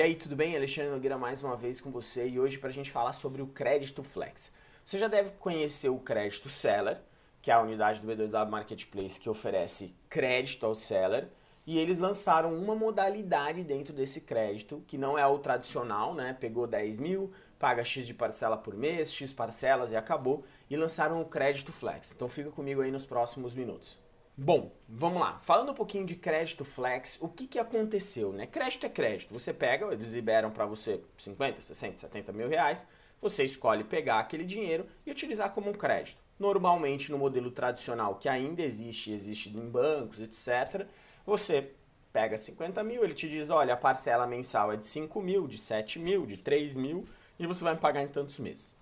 [0.00, 0.56] E aí, tudo bem?
[0.56, 3.46] Alexandre Nogueira mais uma vez com você e hoje para a gente falar sobre o
[3.46, 4.50] crédito flex.
[4.82, 7.02] Você já deve conhecer o crédito seller,
[7.42, 11.28] que é a unidade do B2W Marketplace que oferece crédito ao seller,
[11.66, 16.34] e eles lançaram uma modalidade dentro desse crédito que não é o tradicional, né?
[16.40, 21.20] Pegou 10 mil, paga X de parcela por mês, X parcelas e acabou, e lançaram
[21.20, 22.10] o crédito flex.
[22.16, 23.98] Então fica comigo aí nos próximos minutos.
[24.42, 25.38] Bom, vamos lá.
[25.42, 28.32] Falando um pouquinho de crédito flex, o que, que aconteceu?
[28.32, 28.46] Né?
[28.46, 29.34] Crédito é crédito.
[29.34, 32.86] Você pega, eles liberam para você 50, 60, 70 mil reais,
[33.20, 36.22] você escolhe pegar aquele dinheiro e utilizar como um crédito.
[36.38, 40.86] Normalmente, no modelo tradicional, que ainda existe, existe em bancos, etc.,
[41.26, 41.72] você
[42.10, 45.58] pega 50 mil, ele te diz, olha, a parcela mensal é de 5 mil, de
[45.58, 47.06] 7 mil, de 3 mil,
[47.38, 48.74] e você vai pagar em tantos meses.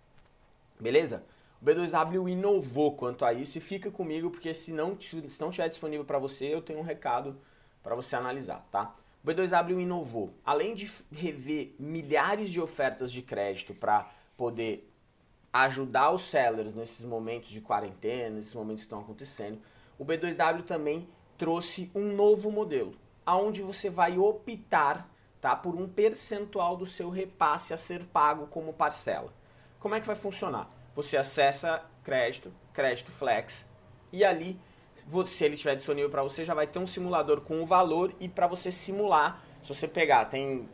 [0.78, 1.24] Beleza?
[1.60, 5.68] O B2W inovou quanto a isso e fica comigo porque se não, se não estiver
[5.68, 7.36] disponível para você, eu tenho um recado
[7.82, 8.94] para você analisar, tá?
[9.24, 10.32] O B2W inovou.
[10.44, 14.88] Além de rever milhares de ofertas de crédito para poder
[15.52, 19.60] ajudar os sellers nesses momentos de quarentena, nesses momentos que estão acontecendo,
[19.98, 22.94] o B2W também trouxe um novo modelo,
[23.26, 25.08] aonde você vai optar
[25.40, 29.32] tá, por um percentual do seu repasse a ser pago como parcela.
[29.80, 30.68] Como é que vai funcionar?
[30.98, 33.64] Você acessa crédito, crédito flex,
[34.12, 34.58] e ali,
[35.24, 38.28] se ele estiver disponível para você, já vai ter um simulador com o valor e
[38.28, 40.68] para você simular, se você pegar, tem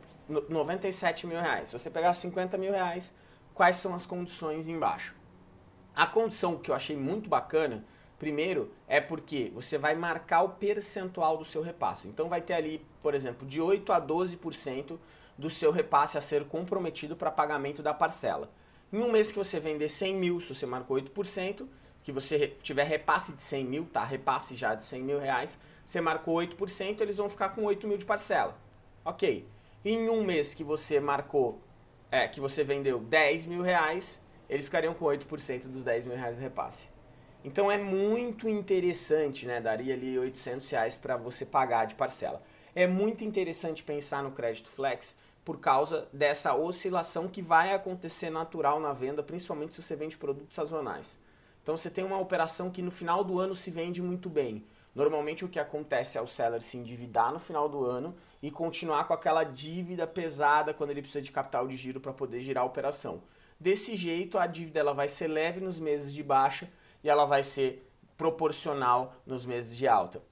[0.49, 3.13] 97 mil reais, se você pegar 50 mil reais,
[3.53, 5.15] quais são as condições embaixo.
[5.95, 7.85] A condição que eu achei muito bacana,
[8.17, 12.07] primeiro, é porque você vai marcar o percentual do seu repasse.
[12.07, 14.97] Então vai ter ali, por exemplo, de 8 a 12%
[15.37, 18.49] do seu repasse a ser comprometido para pagamento da parcela.
[18.91, 21.67] Em um mês que você vender 100 mil, se você marcou 8%,
[22.03, 24.03] que você tiver repasse de 100 mil, tá?
[24.03, 27.97] Repasse já de 100 mil reais, você marcou 8%, eles vão ficar com 8 mil
[27.97, 28.57] de parcela.
[29.03, 29.47] Ok.
[29.83, 31.61] Em um mês que você marcou,
[32.11, 36.35] é, que você vendeu 10 mil reais, eles ficariam com 8% dos 10 mil reais
[36.35, 36.89] de repasse.
[37.43, 39.61] Então é muito interessante, né?
[39.61, 42.41] Daria ali 800 reais para você pagar de parcela.
[42.73, 45.15] É muito interessante pensar no crédito flex,
[45.45, 50.55] por causa dessa oscilação que vai acontecer natural na venda, principalmente se você vende produtos
[50.55, 51.19] sazonais.
[51.61, 54.65] Então você tem uma operação que no final do ano se vende muito bem.
[54.95, 59.07] Normalmente o que acontece é o seller se endividar no final do ano e continuar
[59.07, 62.67] com aquela dívida pesada quando ele precisa de capital de giro para poder girar a
[62.67, 63.21] operação.
[63.59, 66.69] Desse jeito a dívida ela vai ser leve nos meses de baixa
[67.03, 70.23] e ela vai ser proporcional nos meses de alta.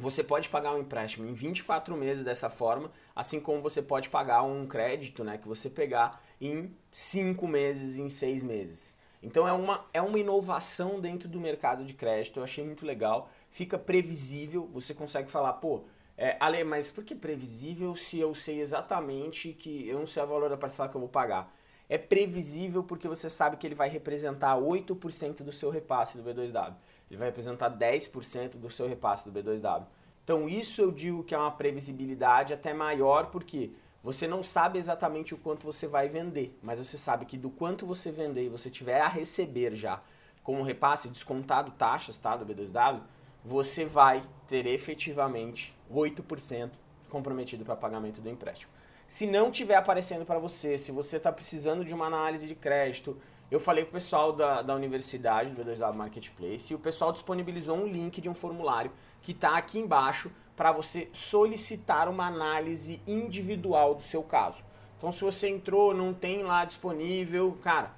[0.00, 4.44] Você pode pagar um empréstimo em 24 meses dessa forma, assim como você pode pagar
[4.44, 8.94] um crédito né, que você pegar em 5 meses, em 6 meses.
[9.20, 13.28] Então é uma, é uma inovação dentro do mercado de crédito, eu achei muito legal,
[13.50, 15.82] fica previsível, você consegue falar, pô,
[16.16, 20.26] é, Ale, mas por que previsível se eu sei exatamente que eu não sei o
[20.28, 21.52] valor da parcela que eu vou pagar?
[21.88, 26.74] É previsível porque você sabe que ele vai representar 8% do seu repasse do B2W
[27.10, 29.86] ele vai representar 10% do seu repasse do B2W.
[30.24, 33.70] Então isso eu digo que é uma previsibilidade até maior porque
[34.02, 37.86] você não sabe exatamente o quanto você vai vender, mas você sabe que do quanto
[37.86, 40.00] você vender e você tiver a receber já
[40.42, 43.02] como repasse descontado taxas tá, do B2W,
[43.44, 46.70] você vai ter efetivamente 8%
[47.08, 48.72] comprometido para pagamento do empréstimo.
[49.06, 53.16] Se não tiver aparecendo para você, se você está precisando de uma análise de crédito,
[53.50, 57.76] eu falei com o pessoal da, da universidade, do B2W Marketplace, e o pessoal disponibilizou
[57.76, 58.90] um link de um formulário
[59.22, 64.62] que está aqui embaixo para você solicitar uma análise individual do seu caso.
[64.98, 67.92] Então, se você entrou, não tem lá disponível, cara,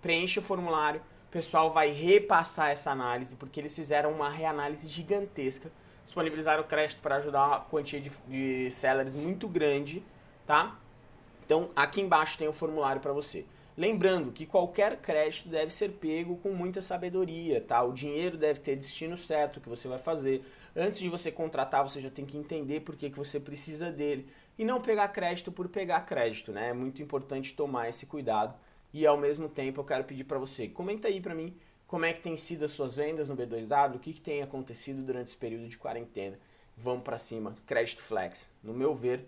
[0.00, 5.70] preenche o formulário, o pessoal vai repassar essa análise, porque eles fizeram uma reanálise gigantesca,
[6.04, 10.02] disponibilizaram crédito para ajudar uma quantia de, de sellers muito grande,
[10.46, 10.78] tá?
[11.46, 13.46] Então, aqui embaixo tem o formulário para você.
[13.76, 17.84] Lembrando que qualquer crédito deve ser pego com muita sabedoria, tá?
[17.84, 20.42] O dinheiro deve ter destino certo que você vai fazer.
[20.74, 24.26] Antes de você contratar, você já tem que entender por que, que você precisa dele.
[24.58, 26.70] E não pegar crédito por pegar crédito, né?
[26.70, 28.58] É muito importante tomar esse cuidado.
[28.92, 31.54] E ao mesmo tempo eu quero pedir para você, comenta aí para mim
[31.86, 35.02] como é que tem sido as suas vendas no B2W, o que, que tem acontecido
[35.02, 36.38] durante esse período de quarentena.
[36.76, 38.50] Vamos para cima, crédito flex.
[38.62, 39.24] No meu ver,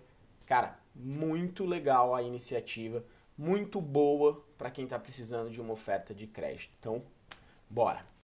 [0.46, 3.04] cara, muito legal a iniciativa
[3.38, 6.72] muito boa para quem está precisando de uma oferta de crédito.
[6.80, 7.02] Então,
[7.70, 8.04] bora!